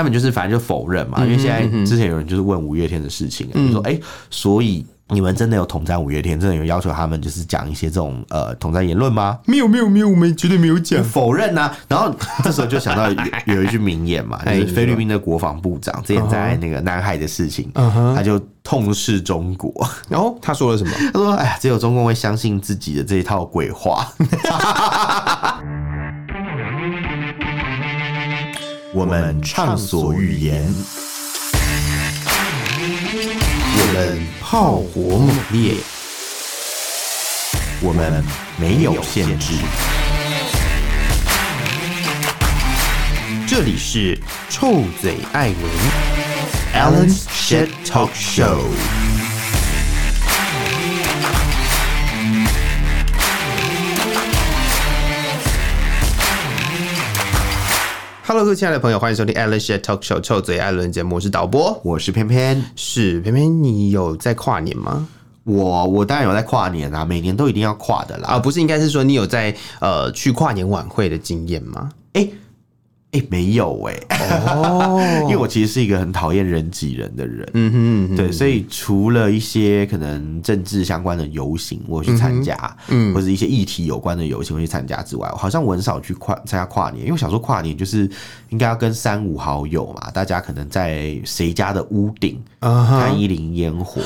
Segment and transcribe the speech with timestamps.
[0.00, 3.98] 他们就是反正就否认嘛，因为现在之前有人就是问五月天的事情，就说哎，
[4.30, 4.84] 所以。
[5.12, 6.38] 你们真的有统战五月天？
[6.38, 9.40] 真的有要求他们就是讲一些这种呃统战言论吗？
[9.44, 11.76] 没有没有没有，我们绝对没有讲，否认呐、啊。
[11.88, 13.16] 然后这时候就想到有，
[13.56, 19.72] 有一句名言嘛，就是菲律宾的国防部长之前在那个南海的事情，他就痛斥中国。
[20.08, 20.92] 然后他说了什么？
[21.12, 24.06] 他说：“哎呀，只有中共会相信自己的这一套鬼话。
[28.92, 30.64] ”我们畅所欲言。
[33.76, 35.74] 我们炮火猛烈，
[37.80, 38.24] 我们
[38.56, 39.54] 没有限制。
[43.46, 44.18] 这里是
[44.48, 45.56] 臭嘴艾文
[46.74, 48.60] Alan's Shit Talk Show。
[58.30, 61.16] Hello，各位亲爱的朋友，欢迎收听 Alan Shit Talk Show 臭嘴艾伦节目。
[61.16, 63.60] 我是导播，我是偏偏，是偏偏。
[63.60, 65.08] 你有在跨年吗？
[65.42, 68.28] 我我当然有在跨年啊，每年都一定要跨的啦。
[68.28, 71.90] 啊，不是，应该是说你有在呃去跨年晚会的经验吗？
[72.12, 72.32] 哎、欸。
[73.12, 82.56] 哎、欸，没有哎、欸，哦， 因为我其实是一个很讨厌人挤人的人，嗯哼，嗯哼，对，所以除了一些可能政治相关的游行，我去参加，
[82.88, 88.08] 嗯，或者一些议题有关的游行，我去参加之外，好像我很少去跨参加跨年，因为我想说跨年就是
[88.50, 94.00] 应该要跟三五好友嘛，大家可能在谁家的屋顶看一零烟火。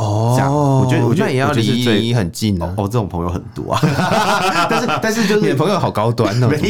[0.00, 1.62] 哦，这样，我觉得我觉得也要离
[2.00, 2.72] 你很近哦。
[2.76, 3.80] 哦，这种朋友很多啊，
[4.70, 6.64] 但是但是就是你的朋友好高端哦，没有，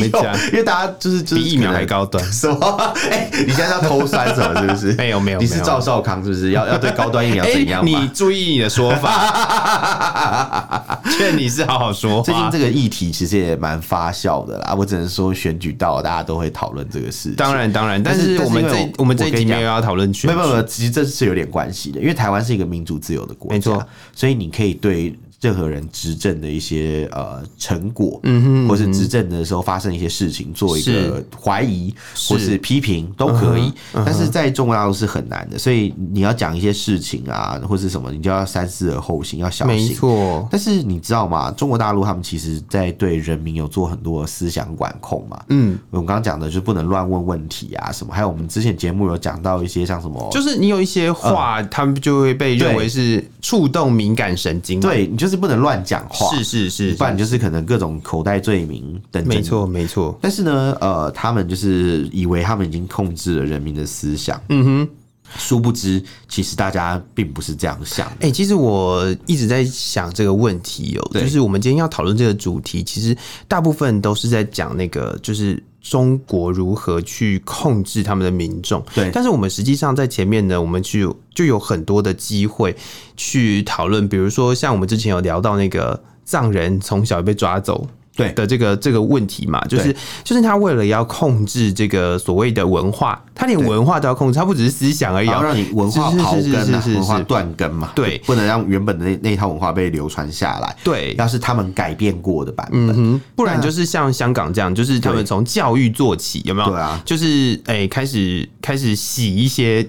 [0.52, 2.76] 因为大家就是比疫苗还高端，什么？
[3.10, 4.60] 哎，你现在要偷酸什么？
[4.60, 4.92] 是不是？
[4.98, 6.50] 没有没有，你是赵少康是不是？
[6.50, 7.86] 要要对高端疫苗怎样？
[7.86, 12.22] 你注意你的说法，劝你是好好说。
[12.22, 17.30] 最近这个议题其实也蛮发酵的啦，我只能说选举到大家都会讨论这个事。
[17.36, 31.94] 当然当然，但是我们这我们这一集没有要讨论选举，没有没有，其实这是有点关系的，因为台湾是一个民主自由的国家，没错，所以你可以对任何人执政的一些呃成果，嗯哼，或是执政的时候发生一些事情，做一个怀疑
[32.28, 33.72] 或是批评都可以。
[33.92, 39.74] 但是在中国大陆是很难的，所以你要讲一些事情啊，或是什么，你就要三思而后行，要小心。
[39.74, 40.46] 没错。
[40.50, 41.50] 但是你知道吗？
[41.52, 45.42] 中国大陆他们其实在对人民有做很多思想管控嘛。
[45.48, 48.12] 嗯，我们刚刚讲的就不能乱问问题啊，什么？
[48.12, 54.78] 还有我们之前节目有讲到一些像什么，就是你有一些话，他们就会被认为是触动敏感神经。
[54.80, 59.28] 对，你就是不能乱讲话，是是是，不然就是可能各种口袋罪名等等。
[59.28, 60.18] 没错没错。
[60.20, 64.40] 但是呢，呃，他们就是以为他们已经控制了人民的思想。
[64.48, 64.88] 嗯哼，
[65.36, 68.06] 殊不知，其实大家并不是这样想。
[68.06, 75.62] 哎、欸，其实我一直在想这个问题哦，就是我们今天要讨论这个主题，其实大部分都是在讲那个，就是。
[75.80, 78.84] 中国如何去控制他们的民众？
[78.94, 82.76] 对，但是我们实际上在前面呢，我们去就有很多的机会
[83.16, 87.86] 去讨论，比如说像我们之前有聊到那个藏人从小被抓走。
[88.16, 89.94] 对的，这个这个问题嘛，就是
[90.24, 97.92] 就是他为了要控制这个所谓的文化，他连文化都要控制，他不只是思想而已，要让你文化刨根，文化断根嘛。
[97.94, 100.76] 对，不能让原本的那那一套文化被流传下来。
[100.82, 106.68] 对，要是他们改变过的版本，不然就是像香港这样，就是他们从教育做起，有没有？
[106.68, 109.86] 对啊，就是哎，开始开始洗一些。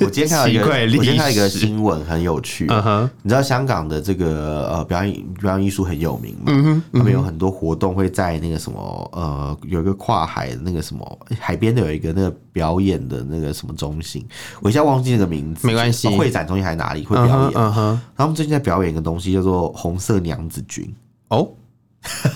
[0.00, 2.66] 我今天看到一个， 我今天看到一个新闻很有趣。
[2.70, 6.44] 嗯哼，你知道香港的这个呃表演表演艺术很有名嘛？
[6.46, 7.47] 嗯哼，他们有很多。
[7.50, 14.26] 活动会在那个什么呃，有一个跨海的那个什么海边的有一个那个表演的那个什么中心，
[14.60, 17.52] 我一下忘记那个名字，没关系，会展中心还是哪里会表演？
[17.54, 20.94] 嗯哼，他们最近在表演一个东西叫做红色娘子军
[21.28, 21.48] 哦。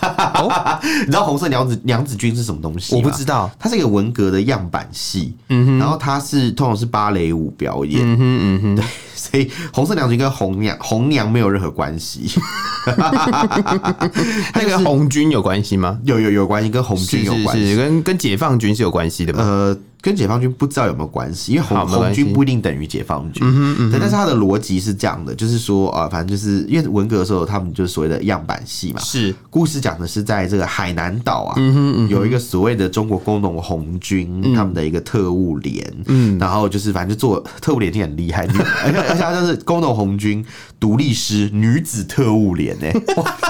[0.03, 2.95] 哦， 你知道红色娘子娘子军是什么东西？
[2.95, 8.85] 我不知道，它是一个文革的样板戏，嗯哼，然后它是通常是芭蕾舞表演，嗯哼嗯哼，对，
[9.15, 12.29] 所以红色娘子军跟红娘红娘没有任何关系，
[14.55, 15.99] 那跟红军有关系吗？
[16.05, 19.43] 有有有关系，跟红军有关系，跟跟解放军是有关系的吗？
[19.43, 19.79] 呃。
[20.03, 23.41] 跟解放军不知道有没有关系，因为红红军不一定等于解放军。
[23.47, 29.01] 嗯嗯，对，但是他的逻辑是这样的，就是说啊，反正就是因为文革的时候，他们就是所谓的样板戏嘛。
[29.01, 31.55] 是，故事讲的是在这个海南岛啊，
[32.11, 35.89] 有一个所谓的中国工农红军，他们的一个特务连。
[36.07, 38.45] 嗯，然后就是反正就做特务连，挺很厉害，
[38.85, 40.45] 而且而且就是工农红军
[40.81, 42.87] 独立师女子特务连呢，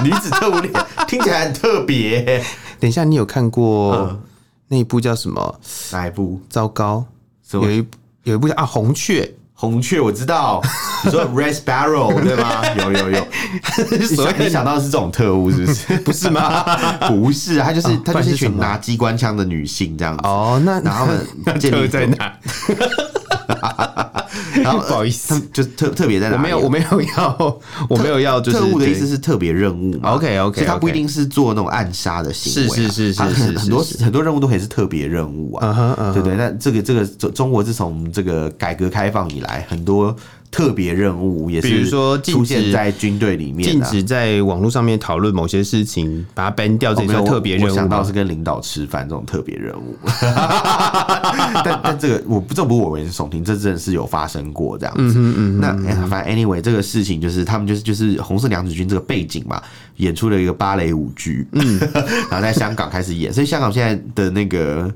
[0.03, 0.71] 女子特务连
[1.09, 2.43] 听起来很特别。
[2.79, 4.19] 等一下，你有看过？
[4.73, 5.59] 那一部叫什么？
[5.91, 6.41] 哪一部？
[6.49, 7.05] 糟糕，
[7.51, 7.85] 有一
[8.23, 9.23] 有一部叫啊《红雀》，
[9.53, 10.59] 红雀我知道，
[11.05, 12.67] 你说 Red Sparrow 对吗？
[12.77, 13.27] 有有有，
[14.15, 15.97] 所以你想到的是这种特务是不是？
[16.01, 16.63] 不是吗？
[17.07, 20.21] 不是，他就是他就是一群拿机关枪的女性这样子。
[20.25, 21.19] 哦，那然后呢？
[21.59, 22.33] 特在哪？
[24.63, 26.35] 然后不好意思，就特特别在哪？
[26.35, 27.59] 我没有，我没有要，
[27.89, 30.11] 我没有要，就是特务的意思是特别任务嘛。
[30.11, 36.35] OK OK，所以他不一定是做那种暗杀的行为，是是是是是，很多很多任务都可以是特别任务啊，对对。
[36.35, 40.15] 那这个这个中中国自从这个改革开放以来，很多。
[40.53, 47.69] 特别任务也是，比如说出现在军队里面，禁止在网络上面讨论某些事情，把它 ban 掉，这叫特别任务。
[47.71, 49.97] 我想到是跟领导吃饭这种特别任务，
[51.65, 55.01] 但但这个我不这不我闻所听，这真的是有发生过这样子。
[55.17, 55.59] 嗯嗯嗯。
[55.59, 59.59] 那反正 anyway 这个事情就是他们就是就是红色娘子军这个背景嘛，
[59.97, 61.79] 演出了一个芭蕾舞剧，嗯，
[62.29, 64.93] 然后在香港开始演，所以香港现在的那个。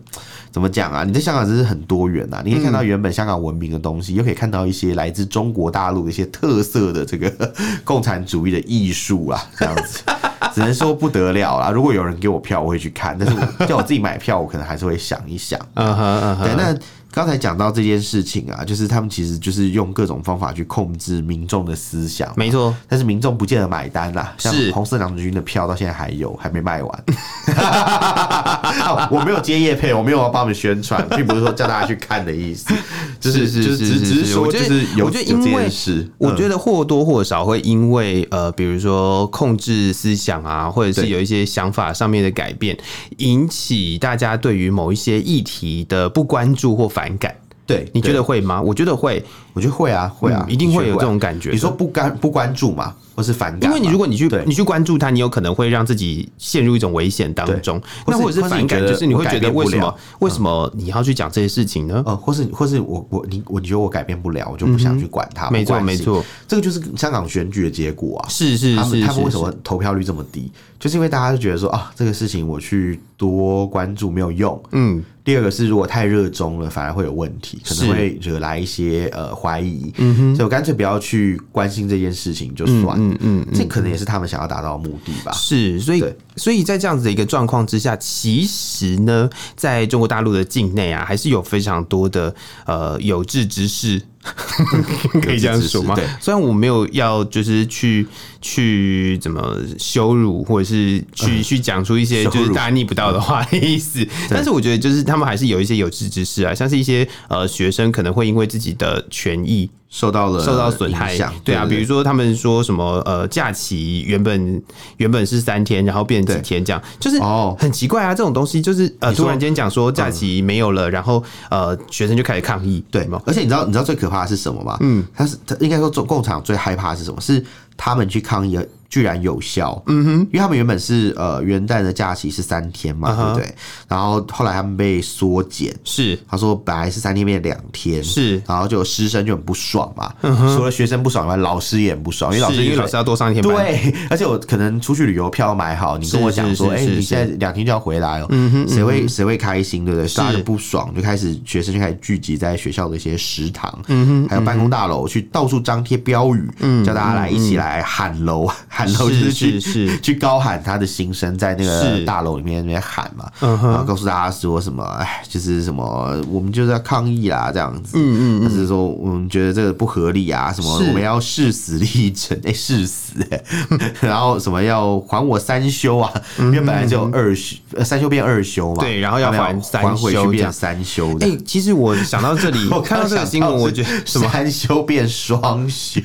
[0.58, 1.04] 怎么讲啊？
[1.04, 2.42] 你在香港真是很多元呐！
[2.44, 7.32] 你可以看到原本香港文明的东西，又可以看到一些来自中国大陆的一些特色的这个
[7.86, 10.02] 共产主义的艺术啊，这样子，
[10.56, 11.70] 只能说不得了啦！
[11.70, 15.60] 如果有人给我票，我会去看；但是我叫我自己买票，我可能还是会想一想。
[15.76, 16.76] 嗯哼嗯哼，对，那。
[17.12, 22.76] 刚才讲到这件事情啊，就是他们其实就是用各种方法去控制民众的思想，没错。
[22.88, 27.04] 但是民众不见得买单啦，像红色娘子军的票到现在还有，还没卖完。
[29.10, 32.72] 我没有接叶配，我没有要帮他们宣传，并不是说叫大家去看的意思，
[33.20, 36.08] 就是是是是，只是说就是有有这件事。
[36.18, 42.78] 我觉得或多或少会因为呃，比如说控制思想啊，或者是有一些想法上面的改变，
[43.18, 47.36] 引起大家对于某一些议题的不关注或反感，
[47.68, 48.60] 对，你觉得会吗？
[48.60, 49.24] 我觉得会，
[49.54, 51.52] 我觉得会啊，会啊，一定会有这种感觉。
[51.52, 52.96] 你说不关不关注嘛？
[53.16, 57.80] 或是反感，因为你如果你去你去关注他，你有可能会让自己陷入一种危险当中。
[58.08, 62.02] 那或者是反感，就是你会觉得为什么为什么你要去讲这些事情呢？
[62.06, 65.50] 呃，或是或是我我你我觉得我改变不了，我就不想去管他。
[65.52, 68.30] 没错没错，这个就是香港选举的结果啊。
[68.30, 70.52] 是是是，他们他们为什么投票率这么低？
[70.80, 74.64] 就是因为大家就觉得说啊，这个事情我去多关注没有用。
[74.72, 75.04] 嗯。
[75.28, 79.92] 第二个是如果太热衷了，反而会有问题，可能会惹来一些呃怀疑。
[79.98, 82.96] 嗯哼，所以我干脆不要去关心这件事情就算。
[82.98, 85.34] 嗯嗯，这可能也是他们想要达到的目的吧。
[85.34, 86.02] 是，所以
[86.38, 92.34] 所以在这样子的一个状况之下，其实呢，在中国大陆的境内啊，还是有非常多的
[92.66, 94.02] 呃有志之士。
[95.22, 95.94] 可以这样说吗？
[96.00, 98.08] 对，虽然我没有要就是去
[98.42, 109.70] 去怎么羞辱，或者是去去讲出一些就是大逆不道的话的意思，但是我觉得就是他们还是有一些有志之士啊，像是一些呃学生可能会因为自己的权益。
[109.90, 114.62] 受到了受到损害，对啊，比如说他们说什么呃，假期原本
[114.98, 123.22] 原本是三天，然后变几天这样，就是哦，很奇怪啊，这种东西就是呃，突然间讲说假期没有了，然后呃，学生就开始抗议，对吗？
[123.26, 124.78] 而且你知道你知道最可怕的是什么吗？
[124.82, 127.22] 嗯，他是他应该说中共产最害怕的是什么？
[127.22, 127.44] 是
[127.76, 128.60] 他们去抗议。
[128.90, 133.56] 居然有效，嗯哼，因为他们原本是呃元旦的假期是三天嘛，对不对？
[133.88, 136.18] 然后后来他们被缩减，是。
[136.28, 150.08] 他说本来是三天变两天，是，然后就师生就很不爽嘛，除了学生不爽以外，老师也很不爽，因为老师因为老师要多上一天班，对， 而且我可能出去旅游票买好，你跟我讲说，哎，你现在两天就要回来哦，嗯哼，谁会谁会开心，对不对？
[150.14, 158.48] 大家就不爽，就开始学生就开始聚集在学校的一些食堂，嗯哼，还有办公大楼去到处张贴标语，嗯，叫大家来一起来喊楼。
[158.78, 159.98] 喊楼就是去是。
[160.00, 173.14] 去高喊他的心声，在那个大楼里面那边喊嘛，然后告诉大家说什么，哎，就是什么，我们就是要抗议啦，这样子，嗯嗯，就是说我们觉得这个不合理啊，什么我们要誓死力争，哎，誓死，
[174.00, 181.18] 然后什么要还我三休啊，因为本来就二休，三休变二休嘛，对，然后要还还回去变三休。
[181.20, 184.30] 哎，其实我想到这里， 我看到这个新闻，我觉得什么？
[184.30, 186.02] 三休变双休。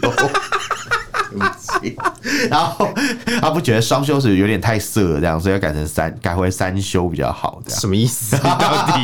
[2.51, 2.89] 然后
[3.41, 7.61] 他不觉得双休是有点太色了，这样，所以要改成三，改回三休比较好。
[7.65, 8.37] 这样什么意思？
[8.39, 9.03] 到底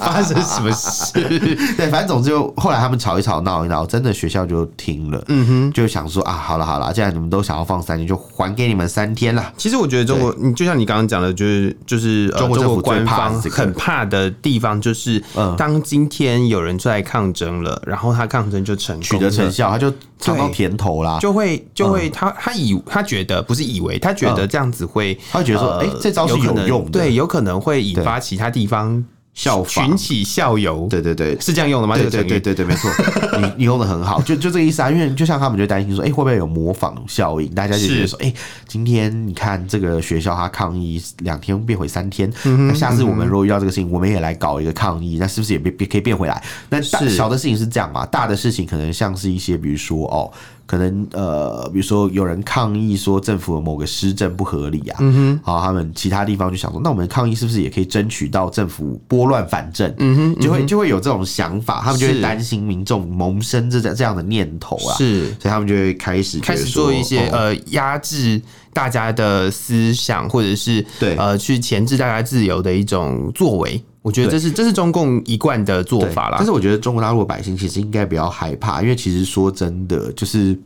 [0.00, 1.12] 发生什么事？
[1.76, 9.52] 对，反正总之就后来他们吵一吵闹一闹，真的学校就听了，嗯哼，就想说啊，好了好了，既然你们都想要放三天，就还给你们三天了。
[9.56, 15.22] 其实我觉得中国，你就像你刚刚讲的，就是就是中国政府官方很怕的地方，就是
[15.56, 21.66] 当今天有人出来抗争了，然后他抗争就成取得成效，他就尝到甜头啦，就会。
[21.74, 29.02] 就会他他以他觉得不是以为他觉得这样子会，他会觉得说，哎，这招是有用的，对，有可能会引发其他地方
[29.40, 30.86] 效仿，群起效尤。
[30.90, 31.96] 对对对，是这样用的吗？
[31.96, 32.90] 对对对对对，没错，
[33.40, 34.90] 你你用的很好，就就这个意思啊。
[34.90, 37.48] 因为就像他们就担心说，哎、欸，会不会有模仿效应？
[37.54, 38.34] 大家就觉得说，哎、欸，
[38.68, 46.42] 今天你看这个学校他抗议两天变回三天，那下次我们如果遇到这个事情，我们也来搞一个抗议，那是不是也变变可以变回来？
[46.68, 48.04] 那大小的事情是这样嘛？
[48.04, 50.30] 大的事情可能像是一些，比如说哦。
[50.70, 59.92] 可能呃，比如说有人抗议说政府的某个施政不合理啊，嗯哼，好，他们其他地方就想说，那我们抗议是不是也可以争取到政府拨乱反正？
[59.98, 68.40] 嗯哼，就会就会有这种想法，他们就会担心民众萌生这这样的念头啊，是，所以他们就会开始开始做一些呃压制
[68.72, 71.16] 大家的思想，或者是对。
[71.16, 73.82] 呃去钳制大家自由的一种作为。
[74.02, 80.58] 我觉得这是这是中共一贯的做法啦，但是我觉得中国大陆的百姓其实应该不要害怕，因为其实说真的，就是。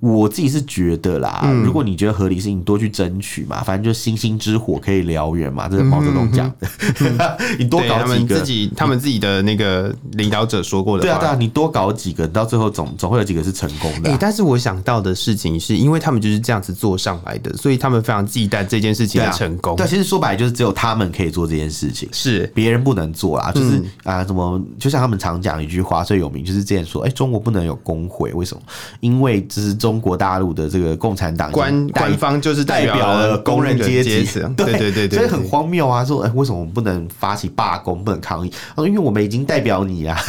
[0.00, 7.38] 我自己是觉得啦，如果你觉得合理，是你多去争取嘛，反正就星星之火可以燎原嘛，这是毛泽东讲的。
[7.58, 11.02] 你多搞几个，自己他们自己的那个领导者说过的。
[11.02, 14.10] 对啊，对啊，你多搞几个，到最后总总会有几个是成功的。
[14.10, 19.76] 哎，但是我想到的事情是，因为他们就是这样子做上来的，所以他们非常忌惮这件事情的成功。
[19.76, 23.50] 对，其实说白了就是只有他们可以做这件事情，是别人不能做啊。
[23.50, 28.62] 就是啊，什么就像他们常讲一句话最有名，就是这样说：哎，中国不能有工会，为什么？
[29.00, 30.66] 因为这是中国大陆的。
[30.68, 34.24] 这个共产党官官方就是代表了工人阶级，
[34.56, 36.04] 对对对对，所以很荒谬啊！
[36.04, 38.50] 说，哎，为什么我们不能发起罢工，不能抗议？
[38.74, 40.20] 他说，因为我们已经代表你啊，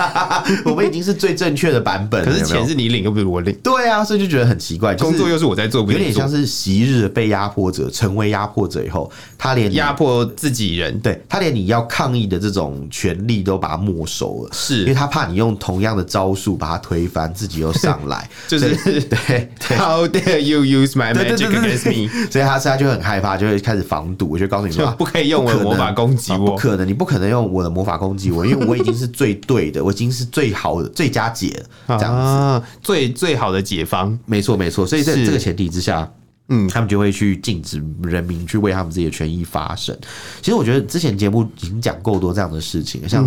[0.64, 2.24] 我们已经是最正确的版本。
[2.24, 3.54] 可是钱是你领，又不是我领。
[3.62, 19.48] 对啊，所以就觉得很奇怪，工作又是我在做，有点像是昔日被压迫者成为压迫者以后，他连压迫自己人，对他连你要抗议的这种权利都把它没收了，是因为他怕你用同样的招数把它推翻，自己又上来， 就是对。
[19.76, 22.08] How dare you use my magic against me？
[22.30, 24.30] 所以他现在就很害怕，就会开始防堵。
[24.34, 34.18] 我就告诉你说，不可以用我的魔法攻击我，不可能，你不可能用我的魔法攻击我， 因为我已经是最对的，我已经是最好的最佳解了，这样子，最最好的解方。
[34.26, 34.86] 没错，没错。
[34.86, 36.10] 所以在这个前提之下。
[36.48, 39.96] 嗯，他们就会去禁止人民去为他们自己的权益发声。
[40.42, 43.24] 其实我觉得之前节目已经讲够多这样的事情，像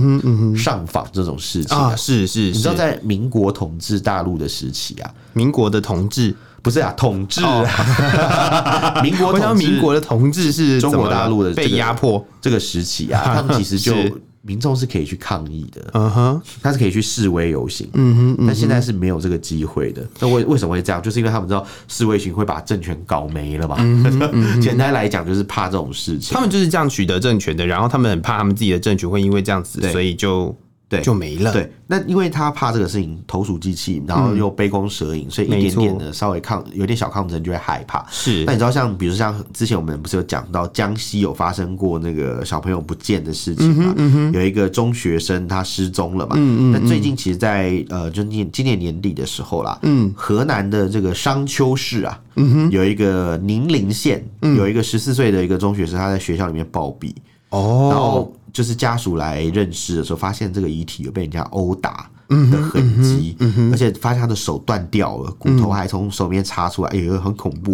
[0.56, 6.36] 上访这种事情啊，是是，你知道在民国统治大陆的时期啊，民国的统治？
[6.62, 12.24] 不是啊，统治啊， 民国，我想民国的统治是中国大陆的被压迫。
[12.42, 13.94] 这个时期啊，他们其实就。
[14.48, 20.08] 民众是可以去抗议的，嗯哼，他是可以去示威游行，嗯哼，但现在是没有这个机会的。
[20.20, 21.02] 那为为什么会这样？
[21.02, 23.76] 就是因为他们知道示威行会把政权搞没了嘛。
[24.62, 26.34] 简单来讲，就是怕这种事情。
[26.34, 30.56] 他们就是这样取得政权的，然后他们很怕他们自己的政权会因为这样子，所以就。
[30.90, 31.52] 对，就没了。
[31.52, 38.06] 对，那因为他怕这个事情投鼠忌器，然后又杯弓蛇影，所以一点点的稍微抗有点小抗争就会害怕。
[38.10, 43.94] 是，那你知道像比如像之前我们不是有讲到江西有发生过那个小朋友不见的事情嘛？
[44.34, 46.36] 有一个中学生他失踪了嘛？
[46.38, 46.72] 嗯嗯。
[46.72, 54.26] 那最近其实，在呃，就今今年年底的时候啦，嗯，河南的这个商丘市啊，嗯哼，有一个宁陵县
[54.56, 57.14] 有一个十四岁的一个中学生，他在学校里面暴毙。
[57.50, 58.34] 哦，然后。
[58.54, 63.38] 就是家属来认尸的时候，发现这个遗体有被人家殴打的痕迹，
[63.72, 67.72] 而且发现他的手断掉了，骨头还从手里面插出来，哎呦，很恐怖。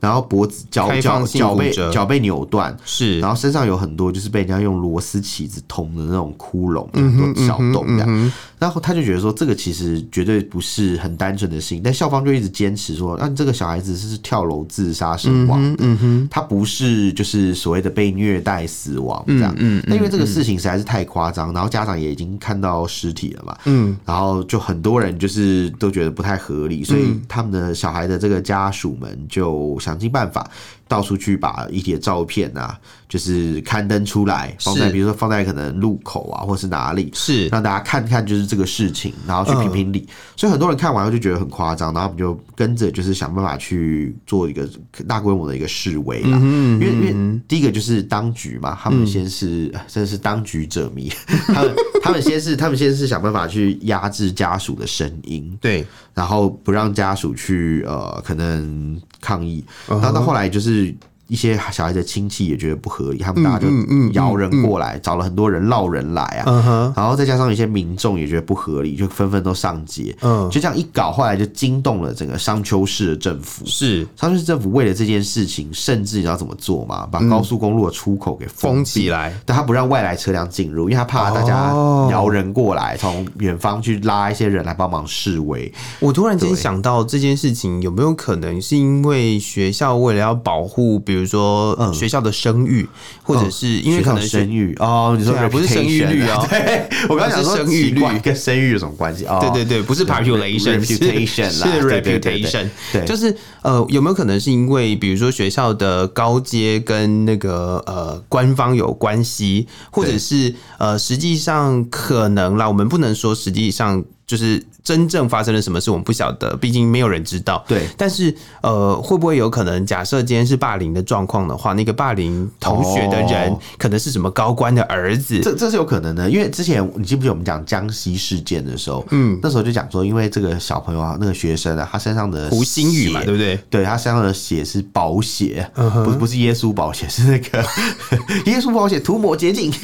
[0.00, 8.32] 然后脖子、脚脚脚被脚被扭断，是，然后身上有很多就是被人家用螺丝起子捅的那种窟窿，很多小洞这样。
[8.58, 30.50] 然后他就觉得说，这个其实绝对不是很单纯的事情，但校方就一直坚持说，那这个小孩子是跳楼自杀身亡的，嗯哼，他不是就是所谓的被虐待死亡这样，嗯，那因为这个事情实在是太夸张，然后家长也已经看到尸体了嘛，嗯，然后就很多人就是都觉得不太合理，所以他们的小孩的这个家属们就想尽办法。
[30.88, 32.78] 到处去把遗体的照片啊，
[33.08, 37.48] 就是刊登出来，放在比如说放在可能路口啊，或是哪里，是。
[37.48, 40.08] 让大家看看就是这个事情，然后去评评理。
[40.36, 44.68] 所以很多人看完后就觉得很夸张，然后我们就跟着就是想办法去做一个
[45.08, 46.38] 大规模的一个示威啦。
[46.38, 51.12] 因为因为第一个就是当局嘛，他们先是真的是当局者迷，
[51.48, 59.00] 他们他们先是他们先是想办法去压制家属的声音，对，然后不让家属去呃可能。
[59.20, 60.94] 抗议，然后到后来就是。
[61.26, 63.66] 一些小孩的亲戚也觉得不合理，他们大家就
[64.12, 73.66] 摇人过来，找了很多人闹人来啊，然后再加上一些民众也觉得不合理，就纷纷都上街，嗯，就这样一搞，后来就惊动了整个商丘市的政府。
[73.66, 74.06] 是。
[74.14, 77.08] 商丘市政府为了这件事情，甚至你知道怎么做吗？
[77.10, 81.72] 把高速公路的出口给封起来，但他不让外来车辆进入，因为他怕大家
[82.08, 85.72] 摇人人过来，从远方去拉一些人来帮忙示威。
[86.00, 92.88] 我突然间想到这件事情，有没有可能是因为学校为了要保护，比如说学校的声誉，嗯、
[93.22, 94.74] 或者是因为可能声誉。
[94.78, 95.16] 哦？
[95.18, 96.44] 你说不是生育率哦？
[96.50, 98.04] 对，我刚刚讲说生育率。
[98.22, 99.24] 跟生育有什么关系？
[99.26, 114.04] 哦，对对对，不是 population，是 reputation，是 reputation，对，就是呃，有没有可能是因为比如说学校的高阶跟那个呃官方有关系，或者是呃实际上可能啦，我们不能说实际上。
[114.26, 117.64] 就是真正发生了什么事，我们不晓得，毕竟没有人知道。
[117.68, 125.38] 对，但是呃，会不会有可能，假设今天是霸凌的状况的话，那个霸凌同学的人可能是什么高官的儿子？
[125.38, 133.56] 哦、这这是有可能的，因为之前你记不记得我们讲江西事件的时候，嗯，那时候就讲说，因为这个小朋友啊，那个学生啊，他身上的胡星宇嘛，对不对？
[133.70, 137.64] 对，他身上的血是宝血，嗯、不是不是耶稣宝血，是那个
[138.50, 139.72] 耶稣宝血涂抹洁净。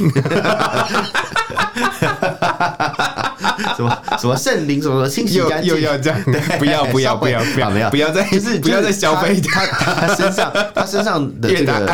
[3.77, 6.23] 什么什么圣灵什么清洗干净又要这样？
[6.25, 11.87] 对，不要不要不要不要不要不要再就是不要再消费他他身上 他身上的这个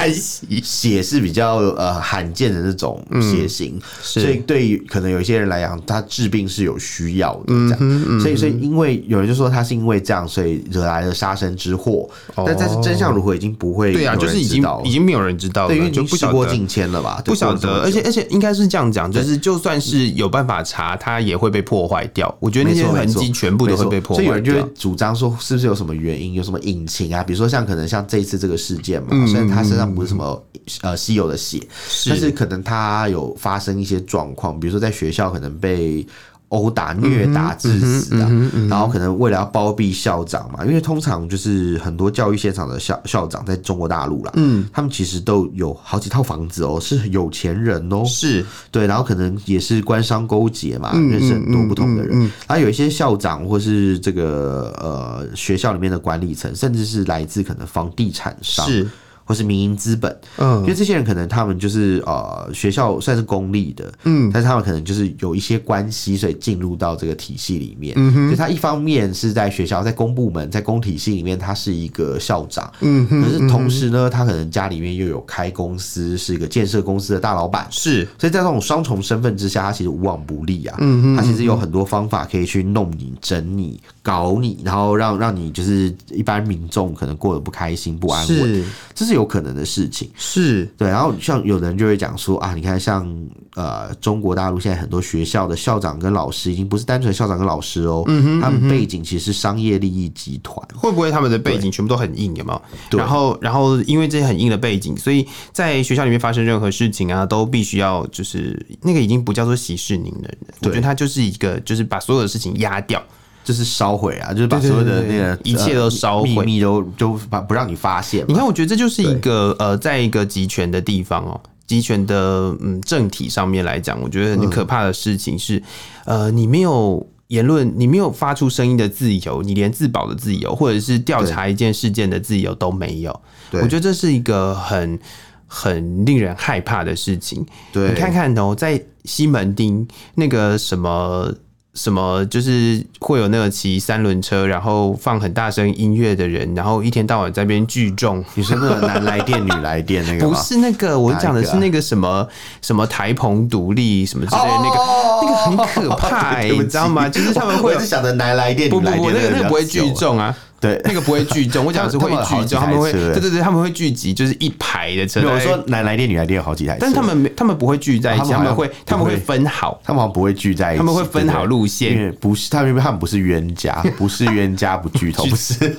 [0.62, 8.20] 血是比较呃罕见的那种血型，所以对于可能有一些人来讲，他治病是有需要的这样。
[8.20, 12.08] 所以所以因为有人就说他是因为这样，所以惹来了杀身之祸。
[12.36, 17.20] 但但是真相如何已经不会对啊，就是已经已经没有人知道了，因为就事过境迁了吧？
[17.24, 22.36] 不晓得，而且而且应该是这样讲，就是就算是有办法查，他也会被破坏掉。
[22.40, 24.22] 我觉得那些痕迹全部都会被破坏掉。
[24.22, 27.22] 所以有人就会主张说，是不是有什么原因，有什么隐情啊？
[27.22, 30.44] 比如说像可能像这一次这个事件嘛，虽然他身上不是什么
[30.82, 31.62] 呃稀有的血，
[32.06, 36.04] 但是可能他有发生一些状况，比如说在学校可能被。
[36.48, 38.28] 殴打、虐打致死的，
[38.68, 48.44] 然后可能为了要包庇校长嘛，因为通常就是很多教育现场的校校长在中国大陆啦，嗯，他们其实都有好几套房子哦，是有钱人哦，是。
[48.70, 58.88] 对，然后可能也是官商勾结嘛，认识很多不同的人，然后有一些校长或是这个呃学校里面的管理层，甚至是来自可能房地产商是。
[59.28, 67.92] 或是民营资本，嗯，因为这些人可能他们就是呃学校算是公立的，嗯，但是他们可能就是有一些关系，所以进入到这个体系里面。
[67.98, 93.06] 嗯哼，所以他一方面是在学校，在公部门，在公体系里面，他是一个校长，嗯哼，可是同时呢，他可能家里面又有开公司，是一个建设公司的大老板，是，所以在这种双重身份之下，他其实无往不利啊，嗯哼，他其实有很多方法可以去弄你、整你、搞你，然后让让你就是一般民众可能过得不开心、不安稳，是，这是有可能的事情是对，然后像有人就会讲说啊，你看像
[93.54, 102.34] 呃中国大陆现在很多学校的校长跟老师已经不是单纯校长跟老师哦，嗯哼，他们背景其实是商业利益集团，会不会他们的背景全部都很硬？
[102.36, 102.62] 有没有？
[102.90, 113.02] 对然后然后因为这些很硬的背景，所以在学校里面发生任何事情啊，都必须要就是那个已经不叫做息事宁人了，我觉得他就是一个就是把所有的事情压掉。
[113.48, 118.22] 就是烧毁啊，就是把所有的那个一切都烧毁，秘密都就把不让你发现。
[118.28, 125.56] 你看，我觉得这就是一个呃，在一个集权的地方哦，集权的嗯政体上面来讲，我觉得很可怕的事情是，
[126.04, 133.20] 嗯、呃，你没有言论，你没有发出声音的自由，你连自保的自由，或者是调查一件事件的自由都没有。
[133.50, 134.98] 对我觉得这是一个很
[135.46, 137.46] 很令人害怕的事情。
[137.72, 141.32] 对，你看看哦，在西门町那个什么。
[141.78, 148.24] 什么就是会有那个骑三轮车，然后放很大声音乐的人，然后一天到晚在那边聚众。
[148.34, 150.28] 你说那个男来电、女来电那个？
[150.28, 152.26] 不是那个，我讲的是那个什么
[152.60, 154.76] 什么台澎独立什么之类的那个，
[155.22, 157.08] 那个很可怕欸，你知道吗？
[157.08, 160.36] 就是他们会想着男来电、女来电，那个那个不会聚众啊。
[160.60, 165.20] 对，那个不会聚众，我讲的是会聚众，他们会，对对对，他们会聚集，就是一排的车。
[165.28, 175.76] 我说男来电、女来电有好几台，但是他们没，他们不会聚在一起，他们会，他们会分好，他们好像不会聚在一起，他们会分好路线，因为不是他们，他们不是冤家， 不是冤家不聚头，不是。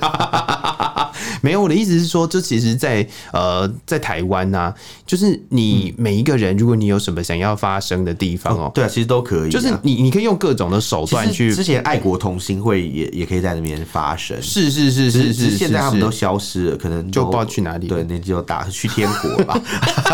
[1.42, 4.74] 没有，我的意思是说，这其实在，在呃，在台湾呐、啊，
[5.06, 11.54] 就是你每一个人，如果你有什么想要发生的地方哦、喔，对啊，其实都可以、啊，就是你你可以用各种的手段去。
[11.54, 17.88] 之前爱国同心会也也可以在那边发生，是是是是是，是，现在他们都消失了，可能就不知道去哪里。
[17.88, 19.60] 对，那就打去天国吧，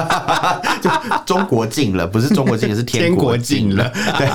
[0.81, 0.91] 就
[1.27, 3.93] 中国境了，不是中国境，是天国境了。
[4.19, 4.29] 对，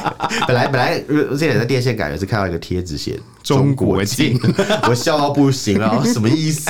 [0.47, 4.39] 本来本来我之前在电线杆也是看到一个贴纸写中国境，
[4.87, 6.69] 我笑到不行了，什么意思？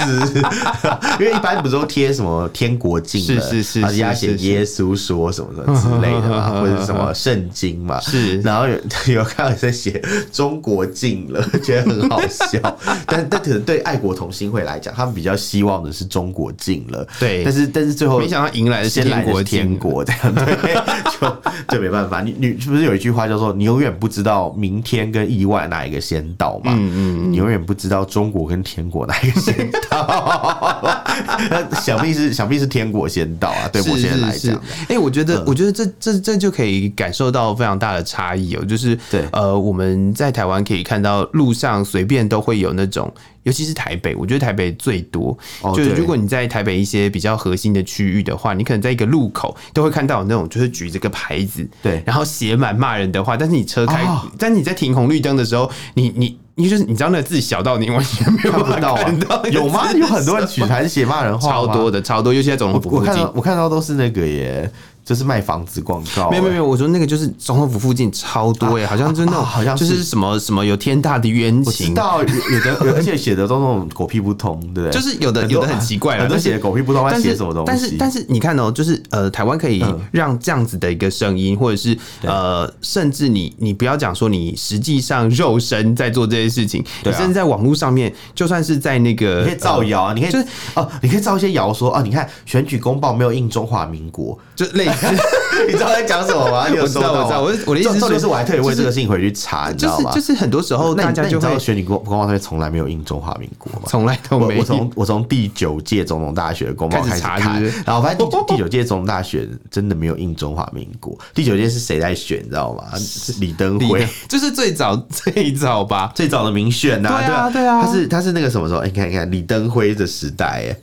[1.20, 8.40] 因为一般不是都贴什么天国境，是是是，而且要写耶稣说什么什么之类的嘛，或者什么圣经嘛，是。
[8.42, 12.60] 然后有有看到在写中国境了，觉得很好笑。
[13.06, 19.44] 但但可能对爱国同心会来讲，他们比较希望的是中国进了，对，但是但是最后没想到迎来的是天国。
[19.44, 20.76] 天国这样，对，
[21.20, 22.22] 就就没办法。
[22.22, 26.72] 你你是不是有一句话叫做“你永远不知道明天跟意外哪一个先到”嘛？
[26.78, 31.04] 嗯嗯，你永远不知道中国跟天国哪一个先到，
[31.82, 33.68] 想必是想必是天国先到啊。
[33.72, 43.12] 对我现在来讲，哎，我觉得我觉得这这这就可以感受到非常大的差异哦，就是对呃我们在台湾可以看到路上随便都会有那种。
[43.44, 45.36] 尤其是台北，我觉得台北最多。
[45.76, 53.36] 就是如果你在台北一些比较核心的区域的话，你可能在一个路口都会看到有那种，就是举着个牌子，对，然后写满骂人的话。
[53.36, 54.06] 但是你车开，
[54.38, 59.12] 但是你在停红绿灯的时候，你你你就是你知道那个字小到你完全没有看到啊？
[59.52, 59.92] 有吗？
[59.94, 62.34] 有很多人取材写骂人话，超多的，超多。
[62.34, 64.70] 尤其在总统府附近，我看到我看到都是那个耶。
[65.04, 74.92] 就是卖房子广告，没有没有，我说那个就是总统府附近超多哎，好像就是那种，好像就是什么什么有天大的冤情，知道有的， 而且写的都那种狗屁不通，对不对？
[74.92, 77.68] 就是有的有的很奇怪，很多写的狗屁不通，但写什么东西？
[77.68, 94.91] 但是但是你看哦，就是呃，台湾可以让这样子的一个声音，或者是呃，甚至你你不要讲说你实际上肉身在做这些事情，你甚至在网络上面，就算是在那个你可以造谣啊，你可以就是哦，你可以造一些谣说哦，你看选举公报没有印中华民国，就类。
[95.68, 96.68] 你知道在讲什么吗？
[96.72, 97.42] 你有道，我知道。
[97.42, 100.12] 我我的意思是，是我还特意为这个事情回去查，你知道吗？
[100.14, 104.60] 就是很多时候大家就会选举公公报上面从来没有印中华民国嘛，从来都没有。
[104.62, 111.18] 我从我从第九届总统大学公报开始看，然后发现第第九届总统大选真的没有印中华民国。
[111.34, 112.40] 第九届是谁在选？
[112.40, 112.84] 你知道吗？
[112.98, 117.10] 是李登辉，就是最早 最早吧，最早的民选呐。
[117.10, 118.84] 对啊，对啊，他是他是那个什么时候？
[118.84, 120.76] 你看，你看李登辉的时代，哎。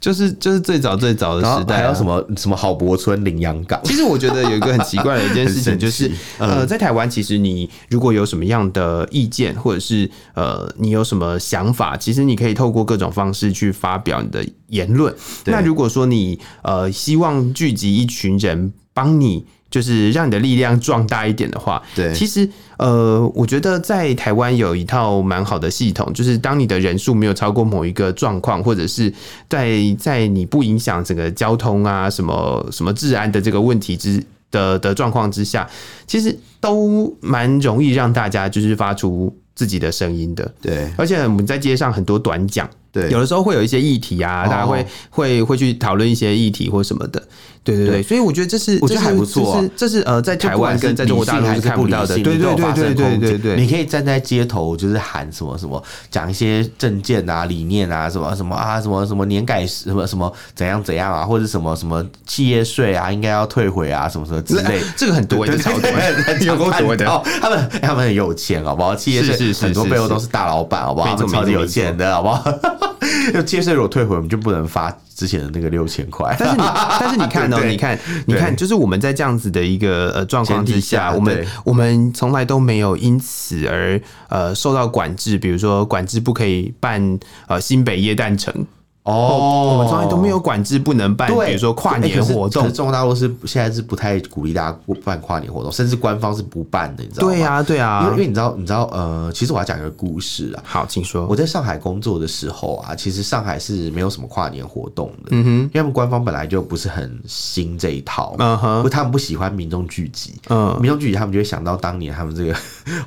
[0.00, 3.80] 就是就是最早最早的时代，还有什么什么郝博村、领洋港。
[3.84, 15.14] 其实我觉得有一个很奇怪的一件事情， 就是呃，在台湾，其实你如果有什么样的意见，或者是呃，你有什么想法，其实你可以透过各种方式去发表你的言论。
[15.46, 19.44] 那如果说你呃希望聚集一群人帮你。
[19.70, 29.12] 就是让你的力量壮大一点的话，对，其实呃，我觉得在台湾有一套蛮好的系统，就是当你的人数没有超过某一个状况，或者是
[29.48, 35.68] 在在你不影响整个交通啊什么什么治安的这个问题之的的状况之下，
[36.06, 40.50] 其实都蛮容易让大家就是发出自己的声音的。
[40.62, 42.68] 对，而且我们在街上很多短讲。
[42.90, 47.22] 对，有的时候会有一些议题啊，大家会会会去讨论一些议题或什么的。
[47.64, 49.62] 对对对，所以我觉得这是我觉得还不错。
[49.76, 52.14] 这是呃，在台湾跟在中国大陆是看不到的。
[52.14, 64.80] 对对对对对对对，你可以站在街头，就是喊什么什么，讲一些政见啊、理念啊，什么什么啊，什么什么年改什么什么怎样怎样啊，或者什么什么企业税啊，应该要退回啊，什么什么之类。
[64.96, 67.04] 这个很多，对对对， 有够多的。
[67.40, 68.94] 他们他们很有钱，好不好？
[68.96, 71.16] 企业税很多背后都是大老板，好不好？
[71.26, 72.44] 超级有钱的，好不好？
[73.32, 76.36] 就接税如果退回，我们就不能发之前的那个六千块。
[76.38, 76.62] 但是你，
[77.00, 88.64] 但是你看哦，你看，你看，就是我们在这样子的一个呃状况之下，我们我们从来都没有因此而呃受到管制，比如说管制不可以办呃新北耶诞城。
[89.08, 92.70] 哦，我们从来都没有管制，不能办，比如说跨年活动。
[92.74, 97.32] 中国大陆是现在是不太鼓励大家办跨年活动，甚至官方是不办的，你知道吗？
[97.32, 100.62] 对呀，对呀，因为因为你知道，你知道，呃，其实我要讲一个故事啊。
[100.62, 101.26] 好，请说。
[101.26, 112.54] 我在上海工作的时候啊，其实上海是没有什么跨年活动的，嗯哼，因为他们官方本来就不是很兴这一套，嗯哼，不，他们不喜欢民众聚集，嗯，民众聚集，他们就会想到当年他们这个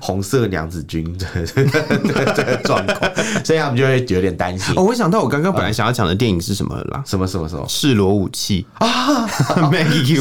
[0.02, 3.00] 红色娘子军的这个状况，
[3.46, 4.74] 所以他们就会有点担心。
[4.76, 5.90] 哦，我想到我刚刚本来想要。
[5.91, 7.04] 讲的电影是什么啦？
[7.06, 7.65] 什么什么什么？
[7.67, 9.27] 赤裸武器啊！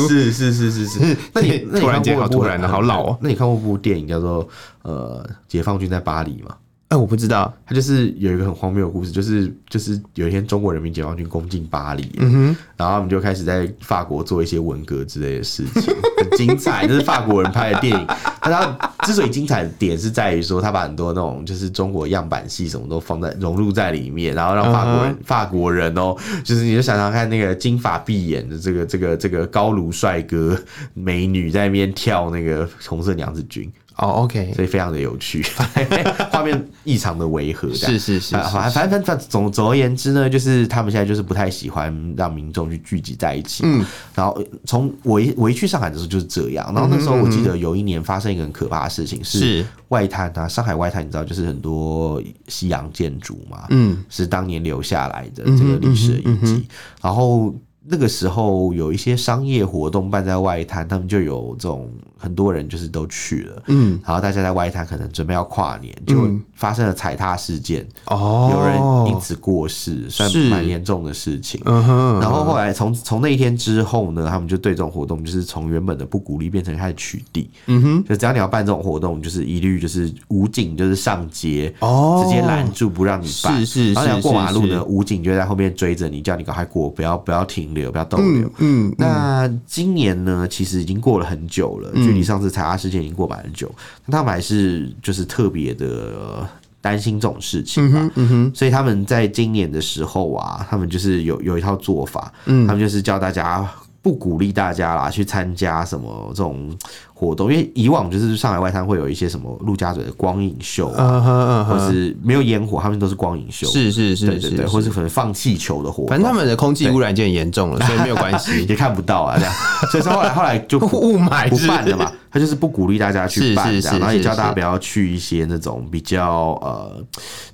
[0.09, 1.16] 是是是是是。
[1.33, 3.18] 那你突然间好突然的，好老哦。
[3.20, 4.46] 那你看过部电影叫做
[4.83, 6.54] 呃《解放军在巴黎》吗？
[6.90, 18.07] 哎，我不知道，他就是有一个很荒谬的故事，就是就是有一天中国人民解放军攻进巴黎，嗯哼，然后他们就开始在法国做一些文革之类的事情，很精彩，这是法国人拍的电影。
[18.40, 30.61] 他之所以精彩的点是在于说，他把很多那种就是中国样板戏什么都放在融入在里面，然后让法国人法国人哦，就是你就想想看那个金发碧眼的这个这个这个高卢帅哥
[30.92, 33.70] 美女在那边跳那个红色娘子军。
[33.96, 35.44] 哦、oh，OK，所以非常的有趣，
[36.33, 37.70] 画面异常的违和。
[37.74, 43.62] 是是是，反反反正总总而言之呢，就是他们现在就是不太喜欢让民众去聚集在一起。
[43.66, 46.72] 嗯，然后从我一我一去上海的时候就是这样。
[46.74, 56.66] 然后那时候我记得有一年发生一个很可怕的事情，是外滩啊，上海外滩，你知道就是很多西洋建筑嘛，嗯，是当年留下来的这个历史的遗迹。
[57.03, 61.90] 然后那个时候有一些商业活动办在外滩，他们就有这种。
[62.20, 71.59] 很多人就是都去了，嗯，然后大家在外滩可能准备要跨年，就发生了踩踏事件，哦，有人因此过世，算蛮严重的事情。
[71.64, 88.52] 嗯哼，然后后来从从那一天之后呢，他们就对这种活动就是从原本的不鼓励变成开始取缔，嗯哼，就只要你要办这种活动，就是一律就是武警就是上街，哦，直接拦住不让你办，是是，然后你要过马路呢，武警就在后面追着你，叫你赶快过，不要不要停留，不要逗留。
[88.59, 91.90] 嗯，那今年呢，其实已经过了很久了。
[92.11, 93.75] 距离上次踩踏事件已经过百分之九，
[94.07, 96.49] 那他们还是就是特别的
[96.81, 98.11] 担心这种事情吧。
[98.16, 103.68] 嗯哼，所以他们在今年的时候啊，他们就是有有一套做法，嗯，他们就是叫大家
[104.03, 106.71] 不鼓励大家啦去参加什么这种。
[107.13, 119.53] 活动，因为以往就是上海外滩会有一些什么陆家嘴的光影秀啊，或是没有烟火，他们都是光影秀，是是是，对对对，或是可能放气球的活动，反正他们的空气污染就很严重了，所以没有关系，也看不到啊，这样，
[119.91, 127.05] 所以说后来后来就 雾霾不办了嘛，他就是不鼓励大家去办，这样，然后也叫大家不要去一些那种比较呃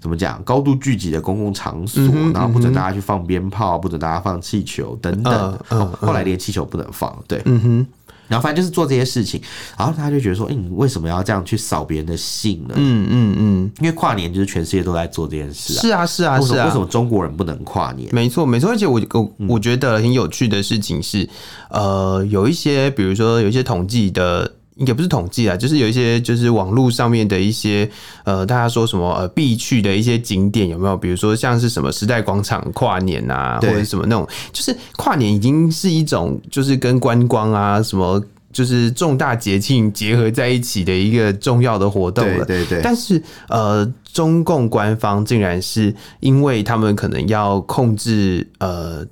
[0.01, 5.59] 怎么讲高度聚集的公共场所，然后不准大家去放鞭炮，不准大家放气球等等，
[6.01, 7.87] 后来连气球不能放，对，嗯哼。
[8.29, 9.41] 然后反正就是做这些事情，
[9.79, 15.81] 然后他就觉得说：“哎，你为什么要这样去扫别人的兴呢？”嗯嗯嗯，因为跨年就是全世界都在做这件事啊。
[15.81, 18.12] 是啊是啊是啊，为什么中国人不能跨年？
[18.12, 21.29] 没错没错，而且我我我觉得很有趣的事情是，
[21.71, 24.56] 呃，有一些比如说有一些统计的。
[24.77, 27.91] 也不是统计啊，就是有一些就是网络上面的一些
[28.25, 30.95] 呃，大家说什么呃必去的一些景点有没有？
[30.95, 42.45] 比如说像是什么时代广场跨年啊，或者什么那种，就是跨年已经是一种就是跟观光啊什么就是重大节庆结合在一起的一个重要的活动了。
[42.45, 42.81] 对对对。
[42.83, 49.03] 但是呃，中共官方竟然是因为他们可能要控制呃，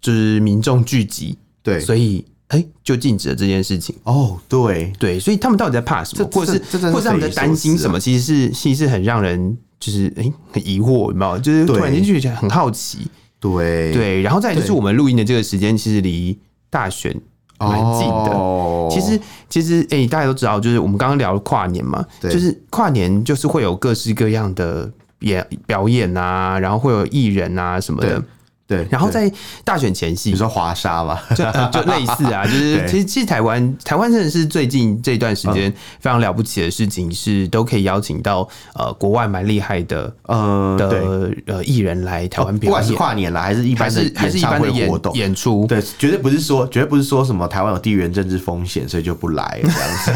[0.00, 2.24] 就是民众聚集，对，所以。
[2.48, 3.96] 哎、欸，就禁止了这件事情。
[4.04, 4.92] 哦，对。
[4.98, 6.58] 对，所以他们到底在怕什么，或者是
[6.90, 7.98] 或者是他们在担心什么？
[7.98, 11.38] 其实是其实是很让人就是哎、欸、很疑惑，有没有？
[11.38, 13.08] 就是突然间就觉得很好奇，
[13.40, 13.92] 对。
[13.92, 17.18] 对，然后再就是我们录音的这个时间，其实离大选
[17.58, 18.30] 蛮近的。
[18.32, 22.30] 哦、其实其实哎、欸，大家都知道，就是我们刚刚聊了跨年嘛，对。
[22.30, 28.22] 就是跨年就是会有各式各样的演表演啊，然后会有艺人啊什么的。
[28.66, 29.30] 对，然后在
[29.62, 45.14] 大选前夕，你说华沙吧，就就 类似啊，就是其实其实台湾台湾真的是最近这段时间非常了不起的事情，是都可以邀请到呃国外蛮厉害的呃的呃艺人来台湾表演，不管是跨年啦，还是一般的还是一般的活动。
[45.14, 50.10] 演出，对，绝对不是说绝对不是说什么台湾有地缘政治风险，所以就不来这样子。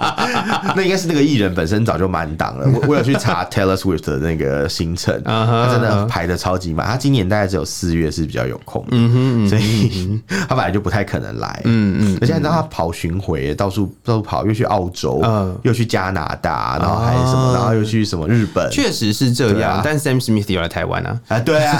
[0.76, 2.66] 那应该是那个艺人本身早就满档了。
[2.68, 6.86] 我我有去查 Taylor Swift 的那个行程，他真的排的超级满。
[6.86, 12.18] 他今年大概只有四月是比较有空，嗯哼，所以 他本来就不太可能来，嗯嗯。
[12.20, 15.22] 而且你知道他跑巡回，到处到处跑，又去澳洲，
[15.62, 19.80] 又去加拿大，然后还什么，然后又去什么日本，确实是这样。
[19.84, 21.76] 但 Sam Smith 有来台湾啊，啊对啊，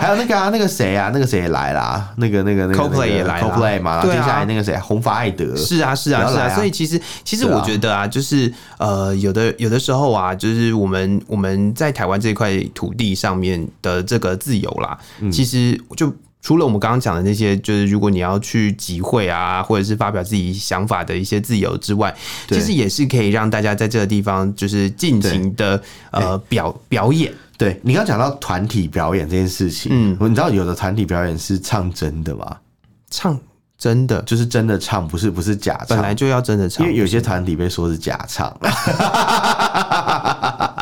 [0.00, 6.48] 还有那个啊，那个谁啊，那个谁也来啦，那个那个那个 Coldplay 也来，Coldplay 嘛，然后接下来那个谁，红发艾德，是啊是啊是啊。
[6.54, 14.98] 所以其实其实我觉得啊，就是呃，有的有的时候啊，就是我们我们在台湾这块土地上面的这个自由啦。
[15.30, 22.14] 其实就除了我们刚刚讲的那些，就是如果你要去集会啊，或者是发表自己想法的一些自由之外，
[22.48, 27.32] 其实也是可以让大家在这个地方就是尽情的呃表表演。
[27.58, 32.58] 对，你刚刚讲到团体表演这件事情，嗯，你知道有的团体表演是唱真的吗？
[33.10, 33.38] 唱。
[33.78, 38.50] 真的就是真的唱，不是不是假唱，本来就要真的唱，因为有些团体被说是假唱，